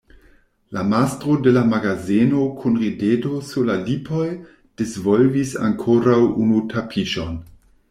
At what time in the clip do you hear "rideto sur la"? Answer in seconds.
2.85-3.77